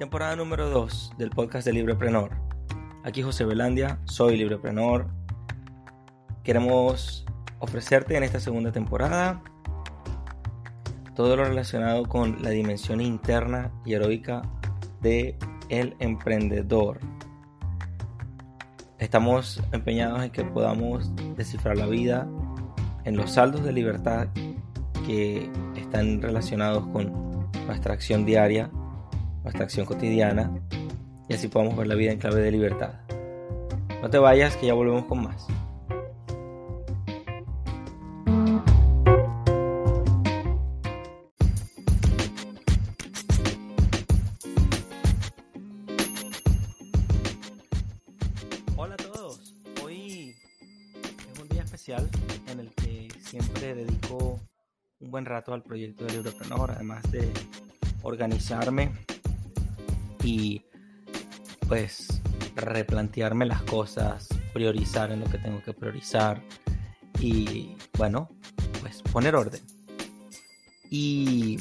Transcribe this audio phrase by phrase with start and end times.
[0.00, 2.30] Temporada número 2 del podcast de Libreprenor.
[3.04, 5.08] Aquí José Belandia, soy Libreprenor.
[6.42, 7.26] Queremos
[7.58, 9.42] ofrecerte en esta segunda temporada
[11.14, 14.40] todo lo relacionado con la dimensión interna y heroica
[15.02, 15.36] de
[15.68, 17.00] emprendedor.
[18.98, 22.26] Estamos empeñados en que podamos descifrar la vida
[23.04, 24.28] en los saldos de libertad
[25.06, 28.70] que están relacionados con nuestra acción diaria,
[29.42, 30.50] nuestra acción cotidiana,
[31.28, 32.94] y así podamos ver la vida en clave de libertad.
[34.02, 35.46] No te vayas, que ya volvemos con más.
[48.76, 49.54] Hola a todos,
[49.84, 50.34] hoy
[51.32, 52.08] es un día especial
[52.48, 54.40] en el que siempre dedico
[55.00, 57.30] un buen rato al proyecto del Libreprenor, además de
[58.02, 58.92] organizarme
[60.22, 60.62] y
[61.68, 62.20] pues
[62.56, 66.42] replantearme las cosas, priorizar en lo que tengo que priorizar
[67.20, 68.28] y bueno,
[68.80, 69.60] pues poner orden.
[70.90, 71.60] Y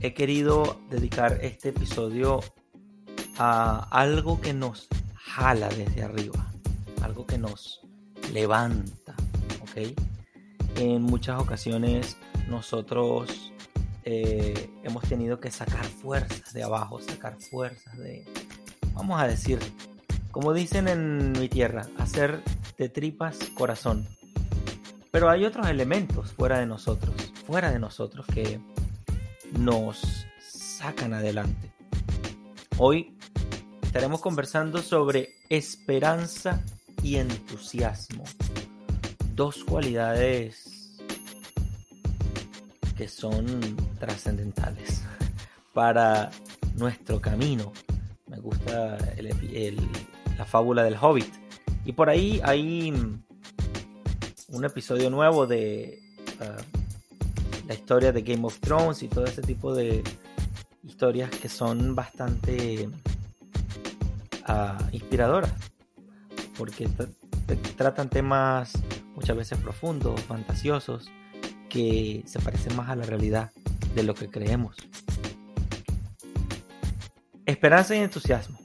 [0.00, 2.40] he querido dedicar este episodio
[3.38, 6.50] a algo que nos jala desde arriba,
[7.02, 7.80] algo que nos
[8.32, 9.14] levanta,
[9.62, 9.92] ¿ok?
[10.76, 12.16] En muchas ocasiones
[12.48, 13.52] nosotros
[14.08, 18.24] eh, hemos tenido que sacar fuerzas de abajo, sacar fuerzas de,
[18.94, 19.58] vamos a decir,
[20.30, 22.40] como dicen en mi tierra, hacer
[22.78, 24.06] de tripas corazón.
[25.10, 28.60] Pero hay otros elementos fuera de nosotros, fuera de nosotros que
[29.58, 31.72] nos sacan adelante.
[32.78, 33.18] Hoy
[33.82, 36.62] estaremos conversando sobre esperanza
[37.02, 38.22] y entusiasmo.
[39.34, 40.75] Dos cualidades
[42.96, 43.46] que son
[43.98, 45.02] trascendentales
[45.72, 46.30] para
[46.76, 47.72] nuestro camino.
[48.26, 49.78] Me gusta el-
[50.38, 51.32] la fábula del hobbit.
[51.84, 52.90] Y por ahí hay
[54.48, 56.00] un episodio nuevo de
[56.40, 56.56] ah,
[57.66, 60.02] la historia de Game of Thrones y todo ese tipo de
[60.82, 62.88] historias que son bastante
[64.46, 65.52] ah, inspiradoras.
[66.58, 67.12] Porque tra-
[67.46, 68.72] tra- tratan temas
[69.14, 71.08] muchas veces profundos, fantasiosos,
[71.76, 73.52] que se parecen más a la realidad
[73.94, 74.78] de lo que creemos.
[77.44, 78.58] Esperanza y entusiasmo.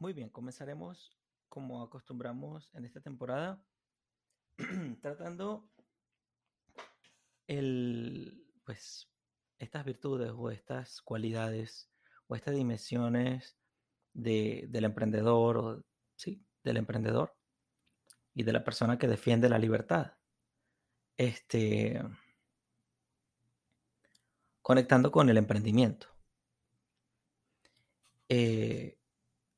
[0.00, 1.16] Muy bien, comenzaremos
[1.48, 3.62] como acostumbramos en esta temporada,
[5.00, 5.70] tratando
[7.46, 9.08] el, pues,
[9.60, 11.88] estas virtudes o estas cualidades
[12.26, 13.56] o estas dimensiones
[14.12, 15.84] de, del emprendedor o
[16.16, 17.32] sí, del emprendedor
[18.34, 20.12] y de la persona que defiende la libertad.
[21.16, 22.02] Este,
[24.62, 26.08] conectando con el emprendimiento.
[28.28, 28.98] Eh,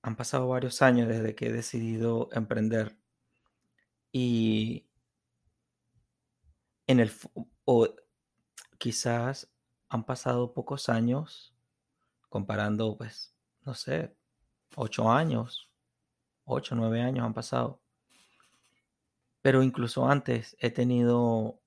[0.02, 2.96] han pasado varios años desde que he decidido emprender
[4.12, 4.88] y
[6.86, 7.12] en el
[7.64, 7.88] o
[8.78, 9.52] quizás
[9.88, 11.56] han pasado pocos años
[12.28, 14.16] comparando pues no sé
[14.76, 15.70] ocho años
[16.44, 17.82] ocho nueve años han pasado
[19.46, 21.60] pero incluso antes he tenido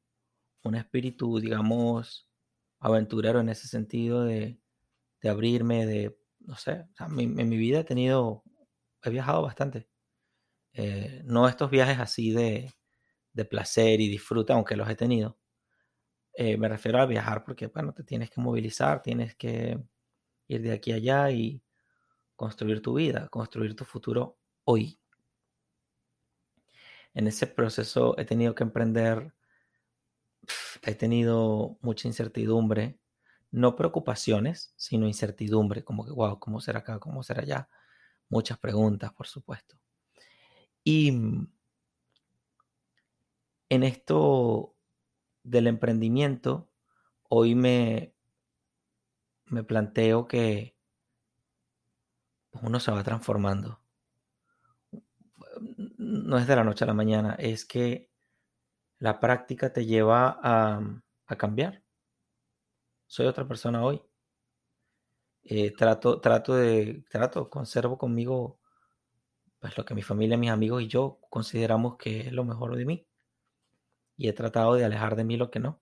[0.63, 2.29] un espíritu digamos
[2.79, 4.59] aventurero en ese sentido de,
[5.21, 8.43] de abrirme de no sé en mi vida he tenido
[9.03, 9.89] he viajado bastante
[10.73, 12.71] Eh, no estos viajes así de,
[13.33, 15.37] de placer y disfrute aunque los he tenido
[16.33, 19.79] eh, me refiero a viajar porque, bueno, te tienes que movilizar, tienes que
[20.47, 21.63] ir de aquí a allá y
[22.35, 24.99] construir tu vida, construir tu futuro hoy.
[27.13, 29.33] En ese proceso he tenido que emprender,
[30.83, 32.99] he tenido mucha incertidumbre,
[33.51, 36.99] no preocupaciones, sino incertidumbre, como que, wow, ¿cómo será acá?
[36.99, 37.69] ¿Cómo será allá?
[38.29, 39.77] Muchas preguntas, por supuesto.
[40.83, 41.51] Y mm,
[43.69, 44.75] en esto
[45.43, 46.69] del emprendimiento,
[47.23, 48.13] hoy me,
[49.45, 50.75] me planteo que
[52.51, 53.79] uno se va transformando.
[56.09, 58.09] No es de la noche a la mañana, es que
[58.97, 60.81] la práctica te lleva a,
[61.27, 61.83] a cambiar.
[63.05, 64.01] Soy otra persona hoy.
[65.43, 68.59] Eh, trato, trato de, trato, conservo conmigo
[69.59, 72.85] pues lo que mi familia, mis amigos y yo consideramos que es lo mejor de
[72.85, 73.07] mí.
[74.17, 75.81] Y he tratado de alejar de mí lo que no.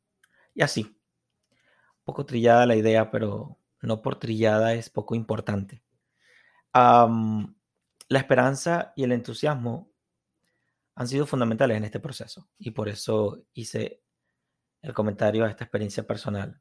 [0.53, 0.81] Y así.
[0.81, 5.83] Un poco trillada la idea, pero no por trillada es poco importante.
[6.73, 7.55] Am,
[8.09, 9.91] la esperanza y el entusiasmo
[10.97, 14.01] han sido fundamentales en este proceso y por eso hice
[14.81, 16.59] el comentario a esta experiencia personal.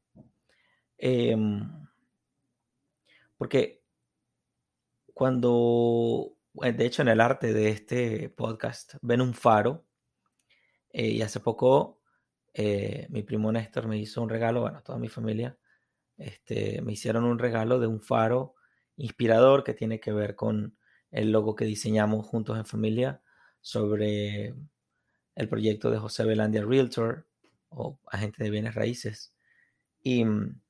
[0.95, 1.67] Em,
[3.35, 3.83] porque
[5.11, 9.87] cuando, eh, de hecho en el arte de este podcast, ven un faro,
[10.91, 12.01] eh, y hace poco
[12.53, 15.57] eh, mi primo Néstor me hizo un regalo, bueno, toda mi familia,
[16.17, 18.53] este, me hicieron un regalo de un faro
[18.97, 20.77] inspirador que tiene que ver con
[21.09, 23.23] el logo que diseñamos juntos en familia
[23.67, 24.55] sobre
[25.35, 27.27] el proyecto de José Belandia Realtor
[27.67, 29.33] o agente de bienes raíces.
[30.01, 30.61] Y mm,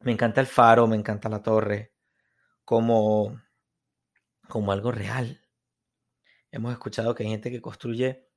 [0.00, 1.94] me encanta el faro, me encanta la torre,
[2.66, 3.40] como,
[4.46, 5.40] como algo real.
[6.50, 8.28] Hemos escuchado que hay gente que construye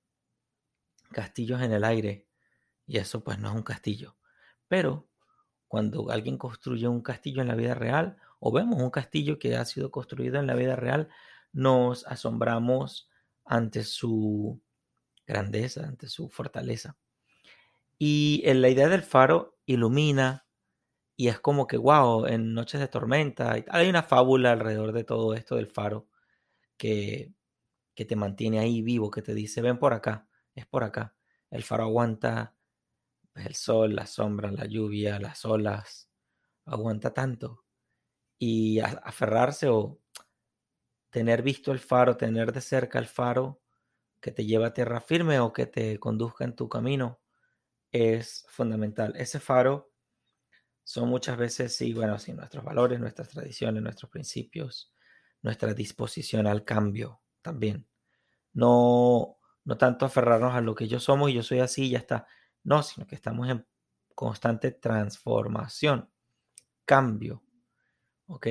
[1.11, 2.25] castillos en el aire
[2.87, 4.15] y eso pues no es un castillo.
[4.69, 5.09] Pero
[5.67, 9.65] cuando alguien construye un castillo en la vida real o vemos un castillo que ha
[9.65, 11.09] sido construido en la vida real,
[11.51, 13.09] nos asombramos
[13.45, 14.61] ante su
[15.25, 16.97] grandeza, ante su fortaleza.
[17.97, 20.45] Y en la idea del faro ilumina
[21.17, 25.33] y es como que, wow, en noches de tormenta, hay una fábula alrededor de todo
[25.33, 26.09] esto del faro
[26.77, 27.33] que,
[27.95, 31.15] que te mantiene ahí vivo, que te dice, ven por acá, es por acá.
[31.49, 32.55] El faro aguanta
[33.35, 36.09] el sol, la sombra, la lluvia, las olas,
[36.65, 37.63] aguanta tanto.
[38.37, 40.01] Y aferrarse o
[41.15, 43.61] tener visto el faro, tener de cerca el faro
[44.19, 47.21] que te lleva a tierra firme o que te conduzca en tu camino,
[47.93, 49.13] es fundamental.
[49.15, 49.93] Ese faro
[50.83, 54.91] son muchas veces, sí, bueno, sí, nuestros valores, nuestras tradiciones, nuestros principios,
[55.41, 57.87] nuestra disposición al cambio también.
[58.53, 61.99] No, no tanto aferrarnos a lo que yo somos y yo soy así y ya
[61.99, 62.27] está.
[62.65, 63.65] No, sino que estamos en
[64.15, 66.11] constante transformación,
[66.85, 67.41] cambio,
[68.27, 68.47] ¿ok?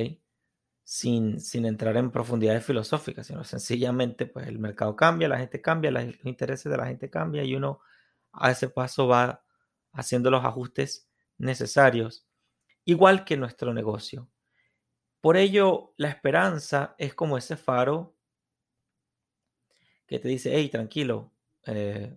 [0.87, 5.91] Sin, sin entrar en profundidades filosóficas, sino sencillamente, pues el mercado cambia, la gente cambia,
[5.91, 7.81] los intereses de la gente cambian y uno
[8.33, 9.43] a ese paso va
[9.93, 11.09] haciendo los ajustes
[11.39, 12.27] necesarios,
[12.85, 14.29] igual que nuestro negocio.
[15.21, 18.15] Por ello, la esperanza es como ese faro
[20.07, 21.33] que te dice, hey, tranquilo,
[21.65, 22.15] eh,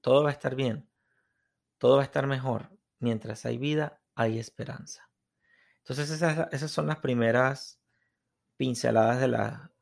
[0.00, 0.88] todo va a estar bien,
[1.78, 2.70] todo va a estar mejor.
[2.98, 5.11] Mientras hay vida, hay esperanza.
[5.82, 7.80] Entonces esas, son las primeras
[8.56, 9.28] pinceladas de,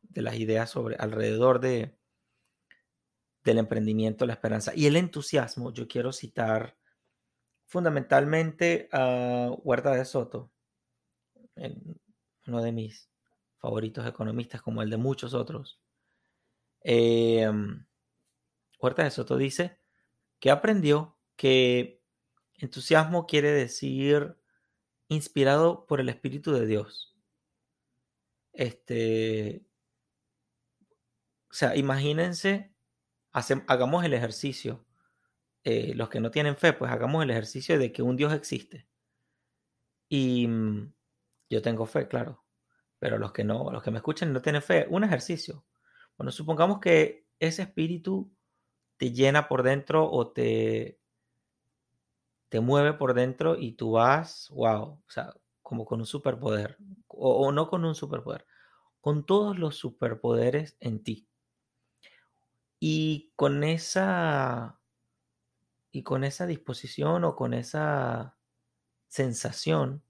[0.02, 1.94] de las ideas sobre alrededor de,
[3.44, 5.72] del emprendimiento, la esperanza y el entusiasmo.
[5.72, 6.76] Yo quiero citar
[7.66, 10.50] fundamentalmente a Huerta de Soto,
[12.46, 13.10] uno de mis
[13.58, 15.80] favoritos economistas, como el de muchos otros.
[16.82, 17.86] Em,
[18.78, 19.78] Huerta de Soto dice
[20.38, 22.02] que aprendió que
[22.54, 24.39] entusiasmo quiere decir
[25.10, 27.14] inspirado por el Espíritu de Dios.
[28.52, 29.66] Este,
[31.50, 32.72] o sea, imagínense,
[33.32, 34.86] hagamos el ejercicio
[35.64, 38.88] eh, los que no tienen fe, pues hagamos el ejercicio de que un Dios existe.
[40.08, 40.92] Y mm,
[41.50, 42.44] yo tengo fe, claro.
[42.98, 45.66] Pero los que no, los que me escuchan no tienen fe, un ejercicio.
[46.16, 48.32] Bueno, supongamos que ese espíritu
[48.96, 50.99] te llena por dentro o te,
[52.50, 56.76] te mueve por dentro y tú vas, wow, o sea, como con un superpoder.
[57.08, 58.46] o no con un superpoder,
[59.00, 61.28] con todos los superpoderes en ti.
[62.80, 64.80] Y con esa
[65.92, 68.36] y con esa disposición o con esa
[69.08, 70.04] sensación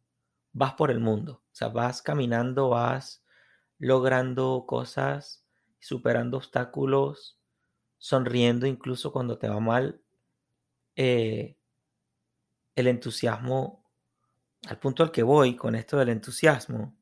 [0.52, 1.42] vas por el mundo.
[1.52, 3.24] O sea, vas caminando, vas
[3.78, 5.46] logrando cosas,
[5.78, 7.40] superando obstáculos,
[7.98, 10.02] sonriendo incluso cuando te va mal.
[10.96, 11.56] Eh,
[12.80, 13.84] el entusiasmo,
[14.66, 16.96] al punto al que voy con esto del entusiasmo,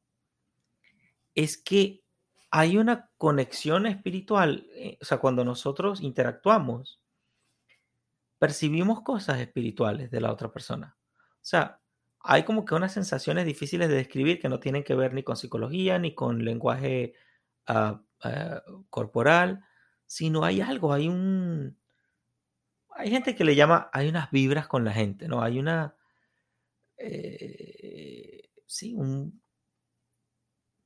[1.35, 2.05] es que
[2.51, 4.67] hay una conexión espiritual.
[4.75, 7.01] Eh, o sea, cuando nosotros interactuamos,
[8.39, 10.97] percibimos cosas espirituales de la otra persona.
[11.35, 11.81] O sea,
[12.21, 15.37] hay como que unas sensaciones difíciles de describir que no tienen que ver ni con
[15.37, 17.15] psicología ni con lenguaje
[17.67, 19.65] ah, ah, corporal,
[20.07, 21.79] sino hay algo, hay un...
[22.99, 25.41] Hay gente que le llama, hay unas vibras con la gente, ¿no?
[25.41, 25.95] Hay una...
[26.97, 29.41] Eh, sí, un,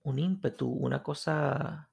[0.02, 1.90] un ímpetu, una cosa...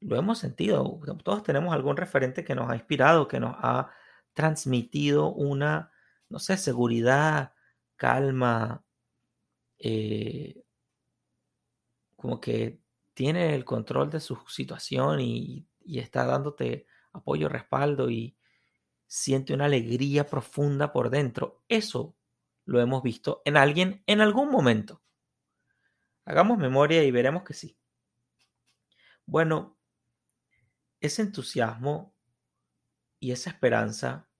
[0.00, 3.90] Lo hemos sentido, todos tenemos algún referente que nos ha inspirado, que nos ha
[4.34, 5.90] transmitido una,
[6.28, 7.54] no sé, seguridad,
[7.96, 8.84] calma,
[9.78, 10.64] eh,
[12.14, 12.82] como que
[13.14, 18.36] tiene el control de su situación y, y está dándote apoyo, respaldo y
[19.14, 21.62] siente una alegría profunda por dentro.
[21.68, 22.16] Eso
[22.64, 25.02] lo hemos visto en alguien en algún momento.
[26.24, 27.76] Hagamos memoria y veremos que sí.
[29.26, 29.76] Bueno,
[31.00, 32.14] ese entusiasmo
[33.20, 34.30] y esa esperanza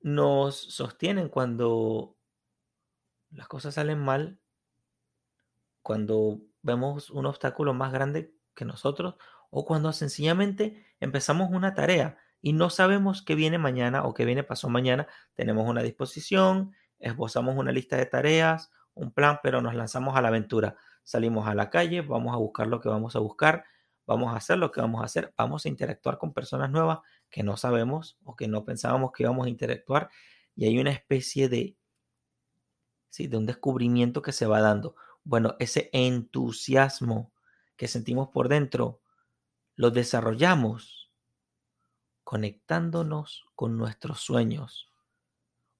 [0.00, 2.16] nos sostienen cuando
[3.28, 4.40] las cosas salen mal,
[5.82, 9.16] cuando vemos un obstáculo más grande que nosotros
[9.50, 14.42] o cuando sencillamente empezamos una tarea y no sabemos qué viene mañana o qué viene
[14.42, 20.16] pasó mañana, tenemos una disposición, esbozamos una lista de tareas, un plan, pero nos lanzamos
[20.16, 20.76] a la aventura.
[21.02, 23.64] Salimos a la calle, vamos a buscar lo que vamos a buscar,
[24.06, 27.00] vamos a hacer lo que vamos a hacer, vamos a interactuar con personas nuevas
[27.30, 30.10] que no sabemos o que no pensábamos que íbamos a interactuar
[30.54, 31.76] y hay una especie de,
[33.10, 34.96] sí, de un descubrimiento que se va dando.
[35.22, 37.32] Bueno, ese entusiasmo
[37.76, 39.00] que sentimos por dentro
[39.74, 41.05] lo desarrollamos
[42.26, 44.90] conectándonos con nuestros sueños,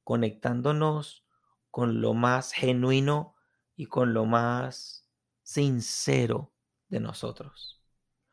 [0.04, 1.26] conectándonos
[1.72, 3.34] con lo más genuino
[3.74, 5.08] y con lo más
[5.42, 6.52] sincero
[6.88, 7.82] de nosotros.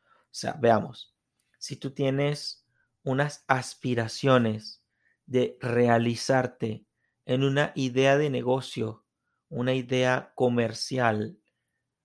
[0.06, 1.16] O sea, veamos,
[1.58, 2.64] si tú tienes
[3.02, 4.84] unas aspiraciones
[5.26, 6.86] de realizarte
[7.24, 9.04] en una idea de negocio,
[9.48, 11.40] una idea comercial,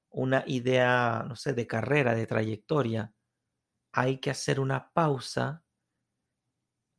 [0.10, 3.14] una idea, no sé, de carrera, de trayectoria,
[3.92, 5.64] hay que hacer una pausa,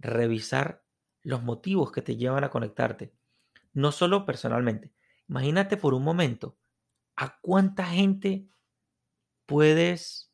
[0.00, 0.83] revisar
[1.23, 3.14] los motivos que te llevan a conectarte.
[3.73, 4.92] No solo personalmente.
[5.28, 6.59] Imagínate por un momento
[7.16, 8.49] a cuánta gente
[9.47, 10.33] puedes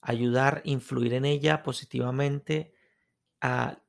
[0.00, 2.72] ayudar, influir en ella positivamente,
[3.40, 3.82] a,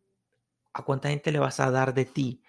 [0.85, 2.43] cuánta gente le vas a dar de ti.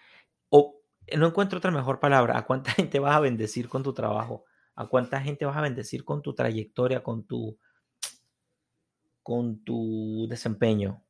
[0.48, 0.80] O
[1.16, 4.86] no encuentro otra mejor palabra, a cuánta gente vas a bendecir con tu trabajo, a
[4.86, 7.58] cuánta gente vas a bendecir con tu trayectoria, con tu,
[9.22, 11.04] con tu desempeño.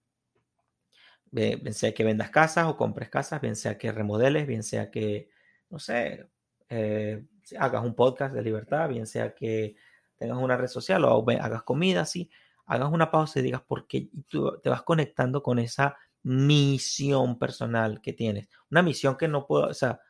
[1.32, 5.30] Bien sea que vendas casas o compres casas, bien sea que remodeles, bien sea que,
[5.70, 6.28] no sé,
[6.68, 7.24] eh,
[7.58, 9.74] hagas un podcast de libertad, bien sea que
[10.16, 12.30] tengas una red social o hagas comida, así,
[12.66, 18.02] hagas una pausa y digas por qué tú te vas conectando con esa misión personal
[18.02, 18.50] que tienes.
[18.70, 20.02] Una misión que no puedo, o sea,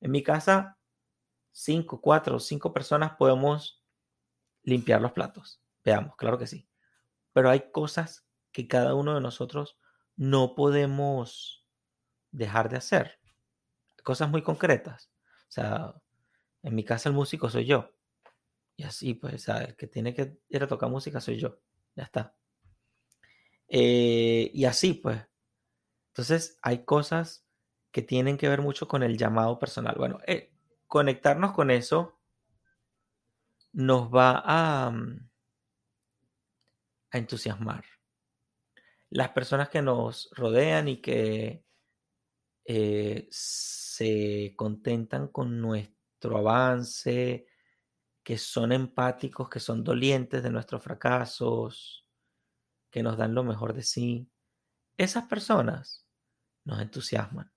[0.00, 0.78] en mi casa,
[1.50, 3.82] cinco, cuatro, cinco personas podemos
[4.62, 5.60] limpiar los platos.
[5.84, 6.68] Veamos, claro que sí.
[7.32, 9.76] Pero hay cosas que cada uno de nosotros
[10.16, 11.66] no podemos
[12.30, 13.18] dejar de hacer.
[14.02, 15.10] Cosas muy concretas.
[15.48, 15.94] O sea,
[16.62, 17.90] en mi casa el músico soy yo.
[18.76, 21.58] Y así, pues, el que tiene que ir a tocar música soy yo.
[21.94, 22.34] Ya está.
[23.68, 25.22] Eh, y así, pues.
[26.08, 27.46] Entonces, hay cosas
[27.90, 29.94] que tienen que ver mucho con el llamado personal.
[29.98, 30.52] Bueno, eh,
[30.86, 32.18] conectarnos con eso
[33.72, 35.30] nos va a, mm,
[37.12, 37.84] a entusiasmar.
[39.12, 41.66] Las personas que nos rodean y que
[42.64, 47.46] eh, se contentan con nuestro avance,
[48.22, 52.06] que son empáticos, que son dolientes de nuestros fracasos,
[52.90, 54.30] que nos dan lo mejor de sí,
[54.96, 56.06] esas personas
[56.64, 57.52] nos entusiasman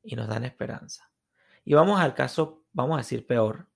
[0.00, 1.10] y nos dan esperanza.
[1.64, 3.68] Y vamos al caso, vamos a decir peor.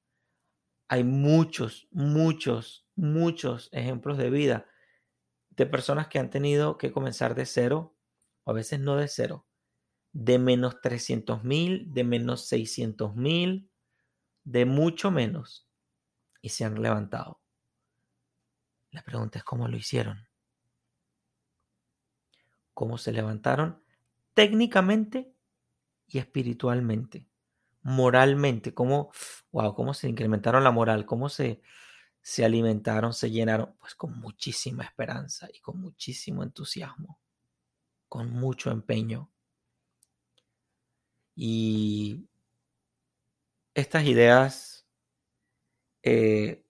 [0.86, 4.66] Hay muchos, muchos, muchos ejemplos de vida
[5.60, 7.94] de personas que han tenido que comenzar de cero,
[8.44, 9.46] o a veces no de cero,
[10.10, 13.70] de menos 300 mil, de menos 600 mil,
[14.42, 15.68] de mucho menos,
[16.40, 17.42] y se han levantado.
[18.90, 20.26] La pregunta es cómo lo hicieron.
[22.72, 23.84] ¿Cómo se levantaron?
[24.32, 25.34] Técnicamente
[26.06, 27.28] y espiritualmente,
[27.82, 29.12] moralmente, cómo,
[29.52, 31.60] wow, cómo se incrementaron la moral, cómo se,
[32.22, 37.18] se alimentaron, se llenaron, pues con muchísima esperanza y con muchísimo entusiasmo,
[38.08, 39.30] con mucho empeño.
[41.34, 42.28] Y
[43.74, 44.86] estas ideas
[46.02, 46.64] eh,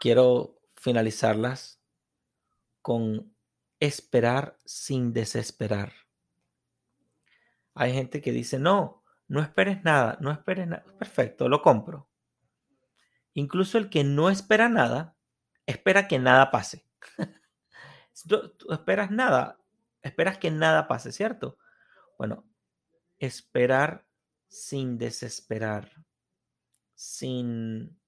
[0.00, 1.80] quiero finalizarlas
[2.82, 3.34] con
[3.80, 5.92] esperar sin desesperar.
[7.74, 10.84] Hay gente que dice, no, no esperes nada, no esperes nada.
[10.98, 12.09] Perfecto, lo compro.
[13.34, 15.16] Incluso el que no espera nada,
[15.66, 16.86] espera que nada pase.
[18.28, 19.58] tú, tú esperas nada,
[20.02, 21.58] esperas que nada pase, ¿cierto?
[22.18, 22.44] Bueno,
[23.18, 24.06] esperar
[24.48, 25.90] sin desesperar
[27.00, 27.98] sin,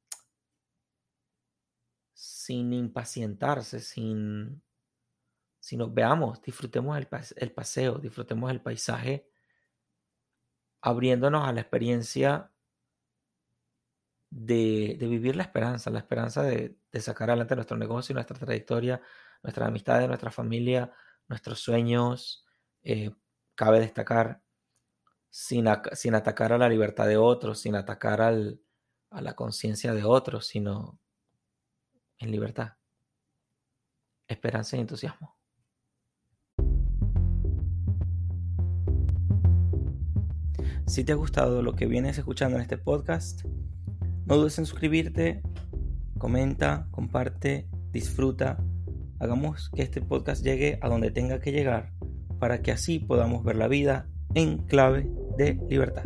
[2.12, 4.62] sin impacientarse, sin,
[5.60, 9.30] sino veamos, disfrutemos el, el paseo, disfrutemos el paisaje,
[10.82, 12.51] abriéndonos a la experiencia
[14.32, 19.00] de, vivir la esperanza, la esperanza de, sacar adelante nuestro negocio, nuestra trayectoria,
[19.42, 20.90] nuestras amistades, nuestra familia,
[21.28, 22.46] nuestros sueños.
[22.82, 23.14] Eh,
[23.54, 24.42] cabe destacar,
[25.30, 28.60] sin, sin, atacar a la libertad de otros, sin atacar al,
[29.10, 30.98] a la conciencia de otros, sino
[32.18, 32.76] en libertad,
[34.28, 35.36] esperanza y entusiasmo.
[40.86, 43.42] Si te ha gustado lo que vienes escuchando en este podcast,
[44.26, 45.42] no dudes en suscribirte,
[46.18, 48.62] comenta, comparte, disfruta.
[49.18, 51.92] Hagamos que este podcast llegue a donde tenga que llegar
[52.38, 56.04] para que así podamos ver la vida en clave de libertad.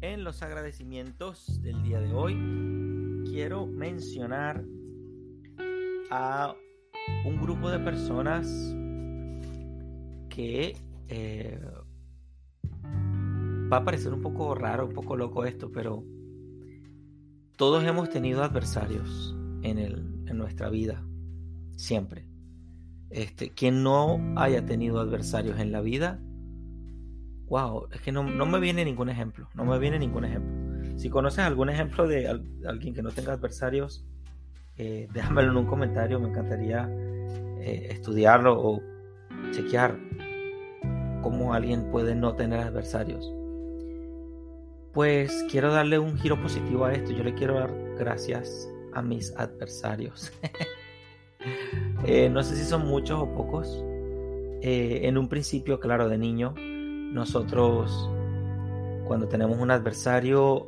[0.00, 2.34] En los agradecimientos del día de hoy
[3.26, 4.64] quiero mencionar
[6.10, 6.54] a
[7.24, 8.46] un grupo de personas
[10.28, 10.76] que
[11.08, 11.60] eh,
[13.72, 16.04] va a parecer un poco raro, un poco loco esto, pero
[17.56, 21.04] todos hemos tenido adversarios en, el, en nuestra vida,
[21.76, 22.28] siempre.
[23.10, 26.20] Este, quien no haya tenido adversarios en la vida,
[27.48, 30.98] wow, es que no, me viene ningún ejemplo, no me viene ningún ejemplo.
[30.98, 32.28] Si conoces algún ejemplo de
[32.66, 34.04] alguien que no tenga adversarios,
[34.78, 36.88] eh, déjamelo en un comentario, me encantaría
[37.60, 38.82] eh, estudiarlo o
[39.52, 39.96] chequear
[41.22, 43.32] cómo alguien puede no tener adversarios.
[44.92, 49.34] Pues quiero darle un giro positivo a esto, yo le quiero dar gracias a mis
[49.36, 50.32] adversarios.
[52.04, 53.84] Eh, no sé si son muchos o pocos.
[54.62, 58.10] en un principio, claro, de niño, nosotros
[59.06, 60.66] cuando tenemos un adversario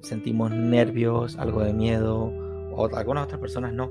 [0.00, 2.32] sentimos nervios, algo de miedo,
[2.94, 3.90] algunas otras personas no,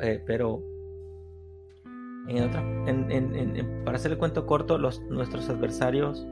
[0.00, 0.62] eh, pero
[2.28, 6.24] en para hacer el cuento corto, los, nuestros adversarios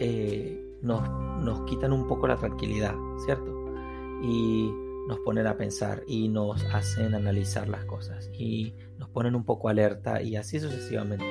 [0.00, 1.08] eh, nos,
[1.42, 3.52] nos quitan un poco la tranquilidad, ¿cierto?
[4.22, 4.72] Y
[5.08, 9.68] nos ponen a pensar y nos hacen analizar las cosas y nos ponen un poco
[9.68, 11.24] alerta y así sucesivamente.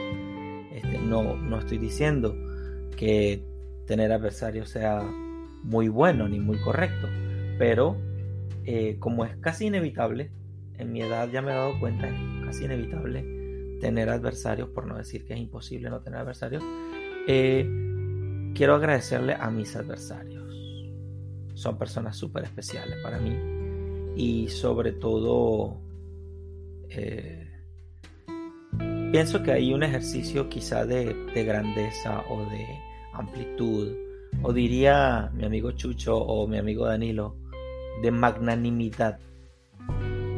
[0.73, 2.35] Este, no, no estoy diciendo
[2.95, 3.43] que
[3.85, 5.01] tener adversarios sea
[5.63, 7.07] muy bueno ni muy correcto,
[7.57, 7.97] pero
[8.65, 10.31] eh, como es casi inevitable,
[10.77, 14.97] en mi edad ya me he dado cuenta, es casi inevitable tener adversarios, por no
[14.97, 16.63] decir que es imposible no tener adversarios,
[17.27, 17.67] eh,
[18.53, 20.41] quiero agradecerle a mis adversarios.
[21.53, 23.35] Son personas súper especiales para mí
[24.15, 25.79] y sobre todo
[26.89, 27.47] eh,
[29.11, 32.65] pienso que hay un ejercicio quizá de, de grandeza o de
[33.13, 33.95] amplitud,
[34.43, 37.35] o diría mi amigo Chucho o mi amigo Danilo,
[38.01, 39.19] de magnanimidad,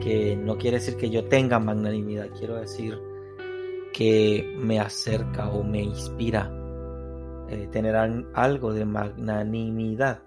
[0.02, 3.00] que no quiere decir que yo tenga magnanimidad, quiero decir
[3.94, 6.52] que me acerca o me inspira
[7.50, 7.96] eh, tener
[8.34, 10.20] algo de magnanimidad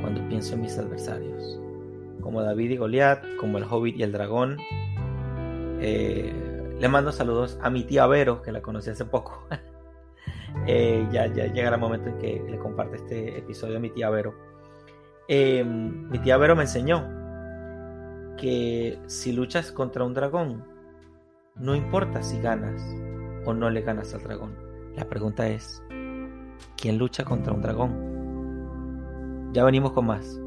[0.00, 1.60] cuando pienso en mis adversarios,
[2.20, 4.58] como David y Goliat, como el Hobbit y el dragón.
[5.80, 6.32] Eh,
[6.78, 9.46] le mando saludos a mi tía Vero, que la conocí hace poco.
[10.68, 14.08] Eh, ya, ya llegará el momento en que le comparte este episodio a mi tía
[14.08, 14.34] Vero.
[15.26, 17.08] Em, mi tía Vero me enseñó
[18.36, 20.66] que si luchas contra un dragón,
[21.54, 22.82] no importa si ganas
[23.46, 24.54] o no le ganas al dragón.
[24.94, 25.82] La pregunta es,
[26.76, 29.50] ¿quién lucha contra un dragón?
[29.54, 30.38] Ya venimos con más.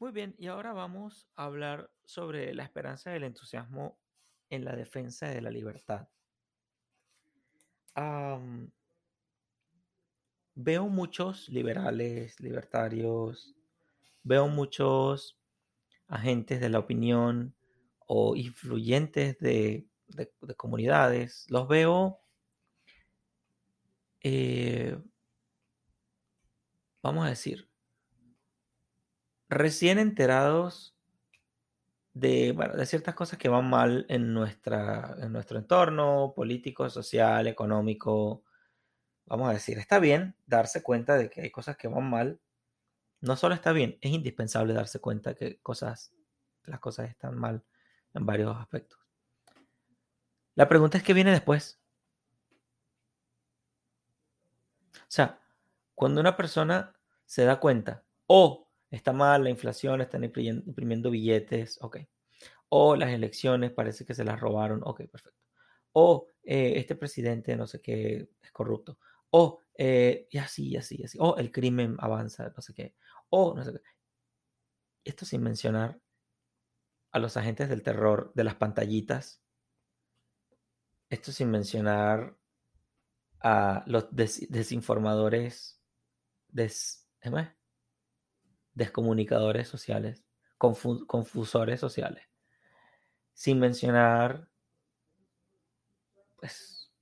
[0.00, 4.00] Muy bien, y ahora vamos a hablar sobre la esperanza y el entusiasmo
[4.48, 6.08] en la defensa de la libertad
[10.54, 13.54] veo muchos liberales, libertarios,
[14.22, 15.38] veo muchos
[16.08, 17.54] agentes de la opinión
[18.06, 19.86] o influyentes de,
[20.56, 22.20] comunidades, los veo,
[24.22, 24.98] eh,
[27.02, 27.70] vamos a decir,
[29.48, 30.96] recién enterados
[32.12, 38.44] de, de ciertas cosas que van mal en, nuestra, en nuestro entorno político, social, económico.
[39.26, 42.40] Vamos a decir, está bien darse cuenta de que hay cosas que van mal.
[43.20, 46.12] No solo está bien, es indispensable darse cuenta que cosas,
[46.64, 47.64] las cosas están mal
[48.14, 48.98] en varios aspectos.
[50.54, 51.80] La pregunta es qué viene después.
[54.94, 55.40] O sea,
[55.94, 61.98] cuando una persona se da cuenta, o está mal, la inflación, están imprimiendo billetes, ok.
[62.70, 65.40] O las elecciones parece que se las robaron, ok, perfecto.
[65.92, 68.98] O eh, este presidente no sé qué es corrupto.
[69.30, 71.18] O eh, y así, y así, y así.
[71.20, 72.94] O el crimen avanza, no sé qué.
[73.30, 73.80] O no sé qué.
[75.04, 76.00] Esto sin mencionar
[77.12, 79.42] a los agentes del terror de las pantallitas.
[81.08, 82.36] Esto sin mencionar
[83.40, 85.80] a los desinformadores
[86.48, 87.08] des,
[88.74, 90.24] descomunicadores sociales,
[90.58, 92.28] confusores sociales,
[93.32, 94.48] sin mencionar
[96.36, 96.92] pues,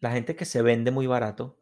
[0.00, 1.58] la gente que se vende muy barato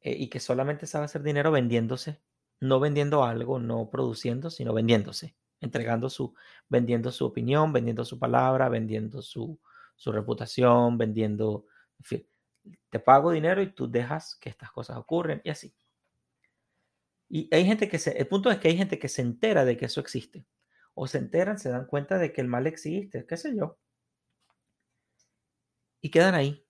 [0.00, 2.20] eh, y que solamente sabe hacer dinero vendiéndose,
[2.60, 6.34] no vendiendo algo, no produciendo, sino vendiéndose, entregando su,
[6.68, 9.58] vendiendo su opinión, vendiendo su palabra, vendiendo su,
[9.96, 11.66] su reputación, vendiendo,
[11.98, 12.26] en fin,
[12.90, 15.74] te pago dinero y tú dejas que estas cosas ocurren y así.
[17.28, 19.76] Y hay gente que se, el punto es que hay gente que se entera de
[19.76, 20.46] que eso existe.
[20.94, 23.78] O se enteran, se dan cuenta de que el mal existe, qué sé yo.
[26.00, 26.66] Y quedan ahí.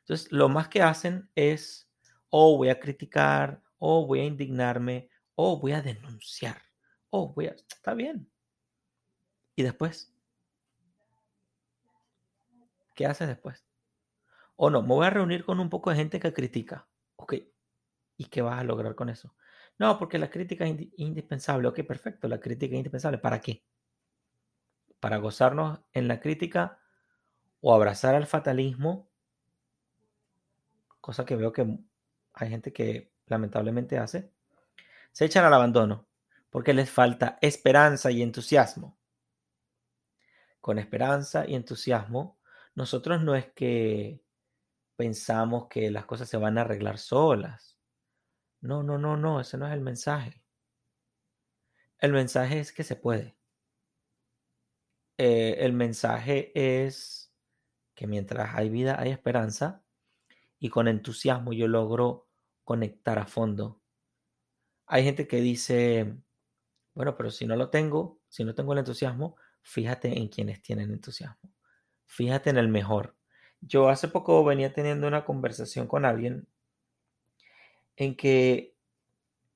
[0.00, 1.90] Entonces, lo más que hacen es,
[2.30, 6.62] o oh, voy a criticar, o oh, voy a indignarme, o oh, voy a denunciar,
[7.10, 7.50] o voy a...
[7.50, 8.30] Está bien.
[9.54, 10.14] Y después,
[12.94, 13.64] ¿qué haces después?
[14.56, 16.88] O no, me voy a reunir con un poco de gente que critica.
[17.16, 17.34] Ok.
[18.16, 19.34] ¿Y qué vas a lograr con eso?
[19.78, 21.68] No, porque la crítica es indispensable.
[21.68, 23.18] Ok, perfecto, la crítica es indispensable.
[23.18, 23.64] ¿Para qué?
[25.00, 26.80] ¿Para gozarnos en la crítica
[27.60, 29.08] o abrazar al fatalismo?
[31.00, 31.78] Cosa que veo que
[32.34, 34.32] hay gente que lamentablemente hace.
[35.12, 36.08] Se echan al abandono
[36.50, 38.98] porque les falta esperanza y entusiasmo.
[40.60, 42.38] Con esperanza y entusiasmo,
[42.74, 44.22] nosotros no es que
[44.96, 47.77] pensamos que las cosas se van a arreglar solas
[48.60, 50.42] no, no, no, no, ese no es el mensaje.
[51.98, 53.36] El mensaje es que se puede.
[55.16, 57.32] Eh, el mensaje es
[57.94, 59.82] que mientras hay vida hay esperanza
[60.60, 62.28] y con entusiasmo yo logro
[62.64, 63.80] conectar a fondo.
[64.86, 66.16] Hay gente que dice,
[66.94, 70.92] bueno, pero si no lo tengo, si no tengo el entusiasmo, fíjate en quienes tienen
[70.92, 71.52] entusiasmo.
[72.06, 73.16] Fíjate en el mejor.
[73.60, 76.48] Yo hace poco venía teniendo una conversación con alguien
[77.98, 78.76] en que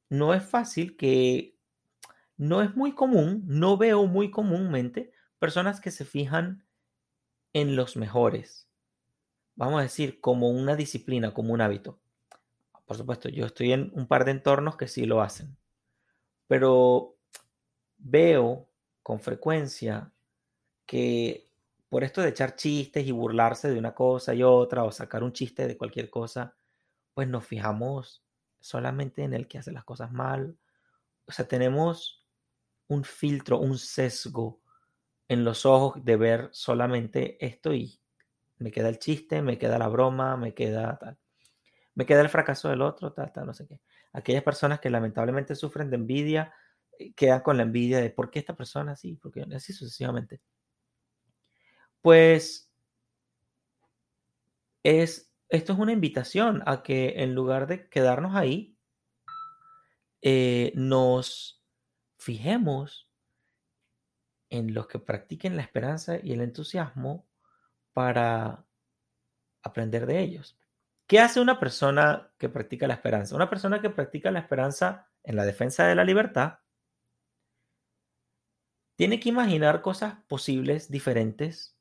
[0.09, 1.57] no es fácil que
[2.37, 6.67] no es muy común, no veo muy comúnmente personas que se fijan
[7.53, 8.69] en los mejores.
[9.55, 12.01] Vamos a decir, como una disciplina, como un hábito.
[12.85, 15.57] Por supuesto, yo estoy en un par de entornos que sí lo hacen.
[16.49, 17.15] Pero
[17.97, 18.69] veo
[19.05, 20.13] con frecuencia
[20.85, 21.49] que
[21.89, 25.33] por esto de echar chistes y burlarse de una cosa y otra o sacar un
[25.33, 26.57] chiste de cualquier cosa,
[27.15, 28.25] pues nos fijamos
[28.63, 30.59] solamente en el que hace las cosas mal.
[31.27, 32.27] O sea, tenemos
[32.89, 34.61] un filtro, un sesgo
[35.29, 38.01] en los ojos de ver solamente esto y
[38.59, 41.19] me queda el chiste, me queda la broma, me queda tal.
[41.95, 43.81] Me queda el fracaso del otro, tal, tal, no sé qué.
[44.13, 46.55] Aquellas personas que lamentablemente sufren de envidia,
[46.99, 50.41] eh, quedan con la envidia de por qué esta persona así, porque así sucesivamente.
[52.01, 52.71] Pues
[54.83, 58.79] es esto es una invitación a que en lugar de quedarnos ahí,
[60.23, 61.63] eh, nos
[62.17, 63.11] fijemos
[64.49, 67.29] en los que practiquen la esperanza y el entusiasmo
[67.93, 68.65] para
[69.63, 70.59] aprender de ellos.
[71.07, 73.37] ¿Qué hace una persona que practica la esperanza?
[73.37, 76.61] Una persona que practica la esperanza en la defensa de la libertad
[78.97, 81.77] tiene que imaginar cosas posibles, diferentes,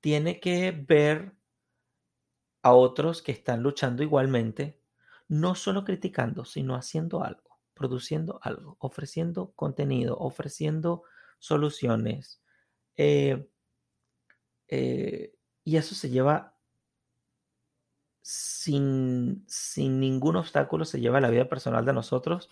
[0.00, 1.36] tiene que ver
[2.66, 4.80] a otros que están luchando igualmente,
[5.28, 11.04] no solo criticando, sino haciendo algo, produciendo algo, ofreciendo contenido, ofreciendo
[11.38, 12.42] soluciones.
[12.96, 13.48] Eh,
[14.66, 16.56] eh, y eso se lleva
[18.22, 22.50] sin, sin ningún obstáculo, se lleva a la vida personal de nosotros,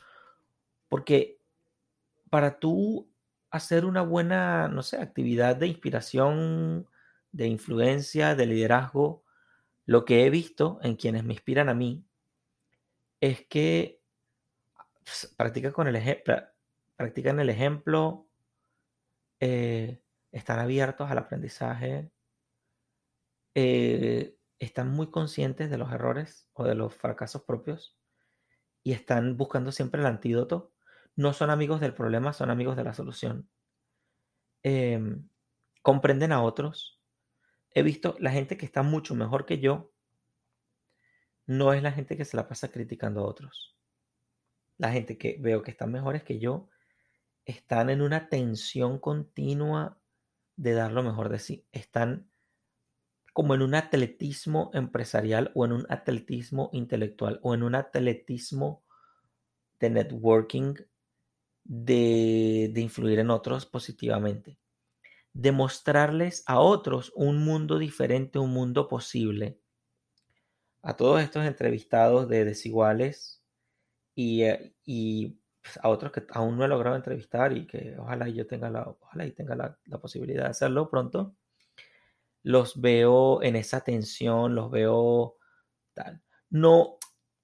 [0.89, 1.41] porque
[2.31, 3.11] para tú
[3.51, 6.89] hacer una buena, no sé, actividad de inspiración,
[7.33, 9.24] de influencia, de liderazgo,
[9.87, 12.07] lo que he visto en quienes me inspiran a mí
[13.21, 14.01] es que
[15.37, 16.23] practican, con el,
[16.97, 18.29] practican el ejemplo,
[19.41, 22.11] eh, están abiertos al aprendizaje,
[23.55, 27.97] eh, están muy conscientes de los errores o de los fracasos propios
[28.83, 30.73] y están buscando siempre el antídoto.
[31.17, 33.49] No son amigos del problema, son amigos de la solución.
[34.63, 35.29] Em,
[35.83, 36.94] comprenden a otros,
[37.75, 39.93] he visto la gente que está mucho mejor que yo,
[41.47, 43.77] no es la gente que se la pasa criticando a otros.
[44.79, 46.69] La gente que veo que están mejores que yo,
[47.45, 49.99] están en una tensión continua
[50.57, 51.67] de dar lo mejor de sí.
[51.73, 52.31] Están
[53.33, 58.85] como en un atletismo empresarial o en un atletismo intelectual o en un atletismo
[59.81, 60.75] de networking
[61.65, 64.59] de, de influir en otros positivamente
[65.35, 69.61] demostrarles a otros un mundo diferente, un mundo posible.
[70.83, 73.43] A todos estos entrevistados de desiguales
[74.15, 78.29] y, eh, y pues, a otros que aún no he logrado entrevistar y que ojalá
[78.29, 81.37] yo tenga la, ojalá y tenga la, la posibilidad de hacerlo pronto,
[82.43, 85.39] los veo en esa tensión, los veo
[85.95, 86.23] tal.
[86.51, 86.99] No,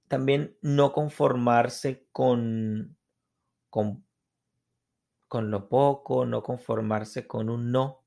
[0.07, 2.97] también no conformarse con,
[3.71, 4.07] con,
[5.31, 8.03] con lo poco, no conformarse con un no,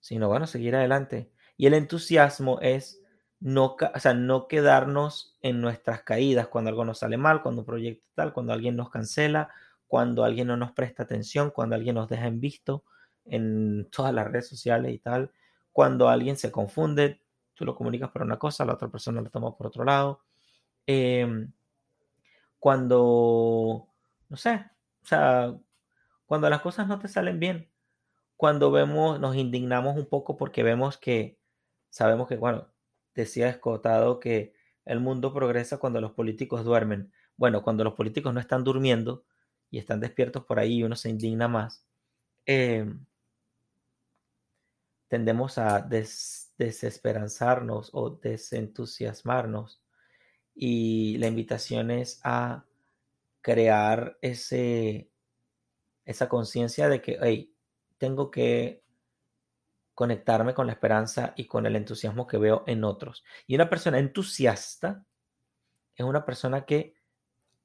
[0.00, 1.30] sino bueno, seguir adelante.
[1.56, 3.00] Y el entusiasmo es
[3.38, 7.64] no, o sea, no quedarnos en nuestras caídas cuando algo nos sale mal, cuando un
[7.64, 9.50] proyecto tal, cuando alguien nos cancela,
[9.86, 12.82] cuando alguien no nos presta atención, cuando alguien nos deja en visto
[13.24, 15.30] en todas las redes sociales y tal,
[15.70, 17.22] cuando alguien se confunde,
[17.54, 20.22] tú lo comunicas por una cosa, la otra persona lo toma por otro lado.
[20.86, 21.52] Em,
[22.58, 23.86] cuando,
[24.28, 24.54] no sé,
[25.04, 25.54] o sea,
[26.28, 27.70] cuando las cosas no te salen bien,
[28.36, 31.38] cuando vemos, nos indignamos un poco porque vemos que,
[31.88, 32.68] sabemos que, bueno,
[33.14, 34.52] decía Escotado que
[34.84, 37.12] el mundo progresa cuando los políticos duermen.
[37.38, 39.24] Bueno, cuando los políticos no están durmiendo
[39.70, 41.86] y están despiertos por ahí y uno se indigna más,
[42.46, 43.06] em,
[45.08, 49.80] tendemos a desesperanzarnos o desentusiasmarnos.
[50.54, 52.66] Y la invitación es a
[53.40, 55.08] crear ese,
[56.08, 57.54] esa conciencia de que, hey,
[57.98, 58.82] tengo que
[59.94, 63.24] conectarme con la esperanza y con el entusiasmo que veo en otros.
[63.46, 65.04] Y una persona entusiasta
[65.94, 66.94] es una persona que,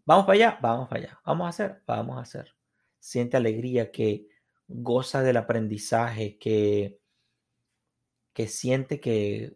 [0.04, 2.54] vamos para allá, vamos para allá, vamos a hacer, vamos a hacer.
[3.00, 4.28] Siente alegría, que
[4.68, 7.00] goza del aprendizaje, que,
[8.34, 9.56] que siente que,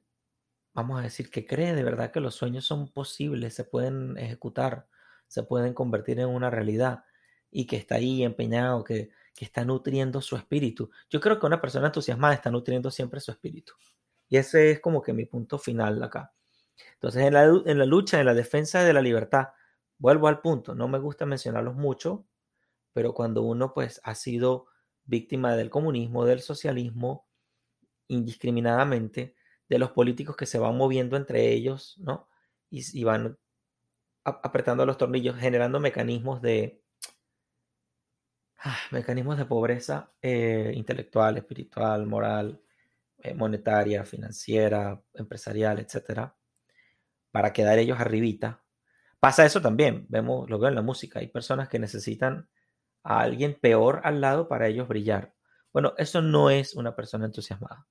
[0.73, 4.88] vamos a decir, que cree de verdad que los sueños son posibles, se pueden ejecutar,
[5.28, 7.04] se pueden convertir en una realidad
[7.52, 10.90] y que está ahí empeñado, que, que está nutriendo su espíritu.
[11.10, 13.74] Yo creo que una persona entusiasmada está nutriendo siempre su espíritu.
[14.28, 16.34] Y ese es como que mi punto final acá.
[16.94, 19.50] Entonces, en la, en la lucha, en la defensa de la libertad,
[19.98, 22.26] vuelvo al punto, no me gusta mencionarlos mucho,
[22.94, 24.68] pero cuando uno pues ha sido
[25.06, 27.28] víctima del comunismo, del socialismo,
[28.08, 29.36] indiscriminadamente,
[29.70, 32.28] de los políticos que se van moviendo entre ellos, ¿no?
[32.70, 33.38] Y, y van
[34.24, 36.84] apretando los tornillos, generando mecanismos de,
[38.60, 42.60] Ah, mecanismos de pobreza eh, intelectual, espiritual, moral,
[43.20, 46.36] eh, monetaria, financiera, empresarial, etcétera,
[47.32, 48.63] para quedar ellos arribita.
[49.20, 52.50] Pasa eso también, vemos, lo veo en la música, hay personas que necesitan
[53.04, 55.36] a alguien peor al lado para ellos brillar.
[55.74, 57.88] Bueno, eso no es una persona entusiasmada.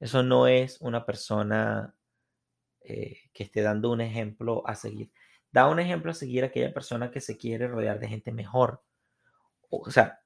[0.00, 1.94] Eso no es una persona
[2.80, 5.12] eh, que esté dando un ejemplo a seguir.
[5.50, 8.82] Da un ejemplo a seguir a aquella persona que se quiere rodear de gente mejor,
[9.70, 10.20] o sea,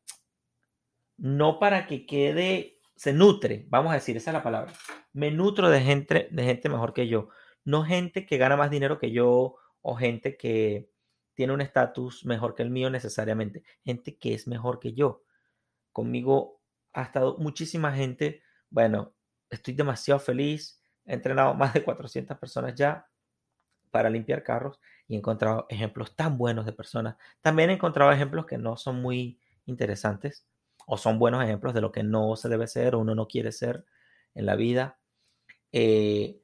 [1.17, 4.73] no para que quede, se nutre, vamos a decir, esa es la palabra.
[5.13, 7.29] Me nutro de gente, de gente mejor que yo,
[7.65, 10.91] no gente que gana más dinero que yo o gente que
[11.35, 15.23] tiene un estatus mejor que el mío necesariamente, gente que es mejor que yo.
[15.93, 16.61] Conmigo
[16.93, 19.15] ha estado muchísima gente, bueno,
[19.51, 23.09] estoy demasiado feliz, he entrenado más de 400 personas ya
[23.91, 24.81] para limpiar carros
[25.13, 27.17] y he encontrado ejemplos tan buenos de personas.
[27.43, 30.47] También he encontrado ejemplos que no son muy interesantes
[30.87, 33.53] o son buenos ejemplos de lo que no se debe ser o uno no quiere
[33.53, 33.85] ser
[34.35, 34.99] en la vida.
[35.71, 36.41] Eh,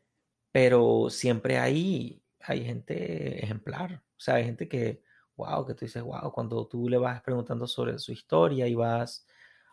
[0.53, 4.03] pero siempre hay, hay gente ejemplar.
[4.19, 5.03] O sea, hay gente que,
[5.37, 9.27] wow, que tú dices, wow, cuando tú le vas preguntando sobre su historia y vas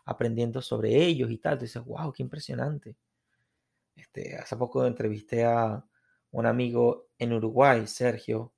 [0.06, 2.96] aprendiendo sobre ellos y tal, tú dices, wow, qué impresionante.
[3.94, 5.84] Este, hace poco entrevisté a
[6.30, 8.54] un amigo en Uruguay, Sergio,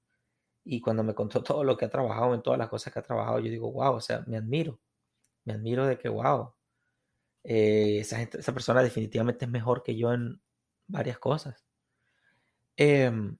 [0.70, 3.02] y cuando me contó todo lo que ha trabajado, en todas las cosas que ha
[3.02, 4.78] trabajado, yo digo, wow, o sea, me admiro.
[5.44, 6.52] Me admiro de que, wow,
[7.42, 10.42] eh, esa, esa persona definitivamente es mejor que yo en
[10.86, 11.64] varias cosas.
[12.76, 13.38] Em,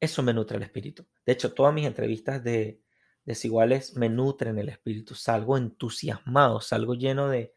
[0.00, 1.06] eso me nutre el espíritu.
[1.24, 2.82] De hecho, todas mis entrevistas de
[3.24, 5.14] desiguales me nutren el espíritu.
[5.14, 7.54] Salgo entusiasmado, salgo lleno de,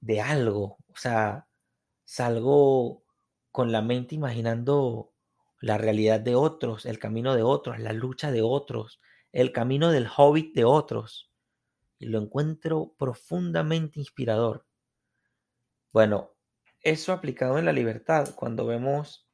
[0.00, 0.78] de algo.
[0.88, 1.48] O sea,
[2.04, 3.04] salgo
[3.50, 5.11] con la mente imaginando
[5.62, 10.08] la realidad de otros, el camino de otros, la lucha de otros, el camino del
[10.14, 11.30] hobbit de otros.
[12.00, 14.66] Y lo encuentro profundamente inspirador.
[15.92, 16.32] Bueno,
[16.80, 19.28] eso aplicado en la libertad, cuando vemos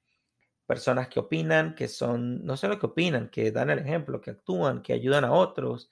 [0.67, 4.83] personas que opinan, que son, no solo que opinan, que dan el ejemplo, que actúan,
[4.83, 5.91] que ayudan a otros,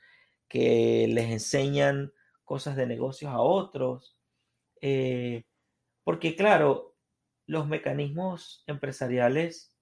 [0.48, 2.12] que les enseñan
[2.44, 4.18] cosas de negocios a otros.
[4.82, 5.44] Eh,
[6.04, 6.94] porque claro,
[7.46, 9.75] los mecanismos empresariales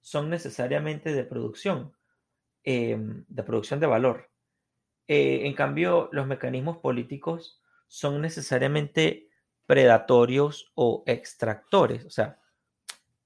[0.00, 1.92] son necesariamente de producción,
[2.64, 4.30] em, de producción de valor.
[5.06, 9.28] Eh, en cambio, los mecanismos políticos son necesariamente
[9.66, 12.04] predatorios o extractores.
[12.04, 12.38] O sea,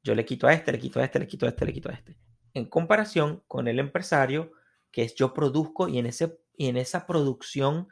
[0.03, 1.89] yo le quito a este, le quito a este, le quito a este, le quito
[1.89, 2.17] a este.
[2.55, 4.53] En comparación con el empresario,
[4.91, 7.89] que es yo produzco y en, ese, y en esa producción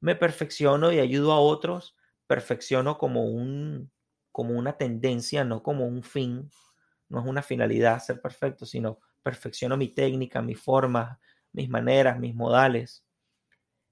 [0.00, 3.90] me perfecciono y ayudo a otros, perfecciono como un,
[4.32, 6.50] como una tendencia, no como un fin,
[7.12, 11.20] no es una finalidad ser perfecto, sino perfecciono mi técnica, mi forma,
[11.52, 13.04] mis maneras, mis modales.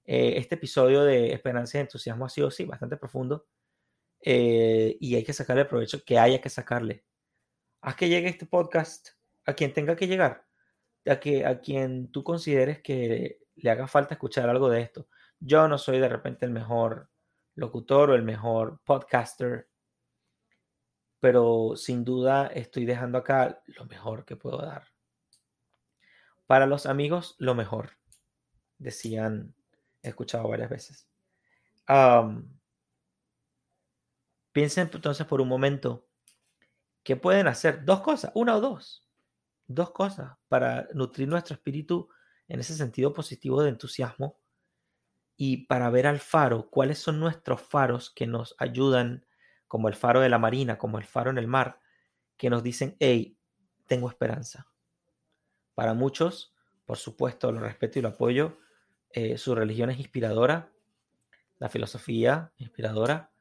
[0.03, 3.47] Eh, este episodio de Esperanza y Entusiasmo ha sido, sí, bastante profundo
[4.21, 7.05] eh, y hay que sacarle provecho que haya que sacarle.
[7.81, 9.09] Haz que llegue este podcast
[9.45, 10.45] a quien tenga que llegar,
[11.05, 15.07] a, que, a quien tú consideres que le haga falta escuchar algo de esto.
[15.39, 17.09] Yo no soy de repente el mejor
[17.55, 19.69] locutor o el mejor podcaster,
[21.21, 24.87] pero sin duda estoy dejando acá lo mejor que puedo dar.
[26.47, 27.91] Para los amigos, lo mejor,
[28.79, 29.53] decían,
[30.01, 31.07] he escuchado varias veces.
[34.51, 36.07] piensen entonces por un momento,
[37.03, 37.85] ¿qué pueden hacer?
[37.85, 39.07] Dos cosas, una o dos.
[39.67, 42.09] Dos cosas para nutrir nuestro espíritu
[42.47, 44.41] en ese sentido positivo de entusiasmo
[45.37, 49.25] y para ver al faro, cuáles son nuestros faros que nos ayudan,
[49.71, 51.79] como el faro de la marina, como el faro en el mar,
[52.35, 53.37] que nos dicen, hey,
[53.87, 54.67] tengo esperanza.
[55.75, 56.53] Para muchos,
[56.83, 58.57] por supuesto, lo respeto y lo apoyo,
[59.11, 60.73] eh, su religión es inspiradora,
[61.57, 63.31] la filosofía inspiradora,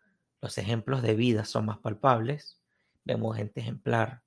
[0.41, 2.63] los ejemplos de vida son más palpables,
[3.05, 4.23] vemos gente ejemplar,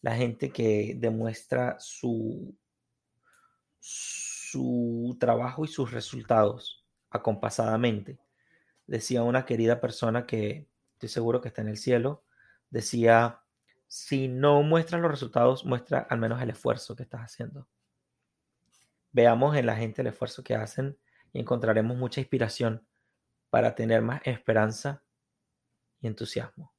[0.00, 2.56] la gente que demuestra su
[3.78, 8.18] su trabajo y sus resultados acompasadamente.
[8.86, 12.24] Decía una querida persona que estoy seguro que está en el cielo,
[12.68, 13.40] decía,
[13.86, 17.66] si no muestras los resultados, muestra al menos el esfuerzo que estás haciendo.
[19.10, 20.98] Veamos en la gente el esfuerzo que hacen
[21.32, 22.86] y encontraremos mucha inspiración
[23.48, 25.02] para tener más esperanza
[26.00, 26.74] y entusiasmo.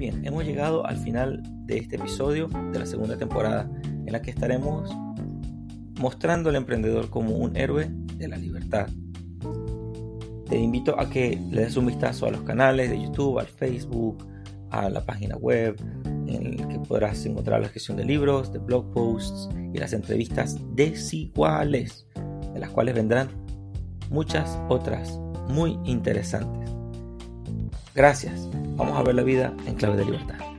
[0.00, 4.30] bien, hemos llegado al final de este episodio de la segunda temporada, en la que
[4.30, 4.90] estaremos
[6.00, 8.88] mostrando al emprendedor como un héroe de la libertad.
[10.48, 14.26] Te invito a que le des un vistazo a los canales de YouTube, al Facebook,
[14.70, 15.76] a la página web,
[16.26, 20.58] en el que podrás encontrar la gestión de libros, de blog posts y las entrevistas
[20.74, 22.06] desiguales,
[22.52, 23.28] de las cuales vendrán
[24.10, 26.70] muchas otras muy interesantes.
[27.94, 28.48] Gracias.
[28.76, 30.49] Vamos a ver la vida en clave de libertad.